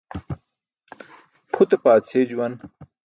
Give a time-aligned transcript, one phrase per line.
[1.51, 2.53] Pʰute paadśey juwan.